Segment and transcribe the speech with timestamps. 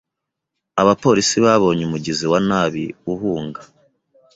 [0.81, 3.61] Abapolisi babonye umugizi wa nabi uhunga.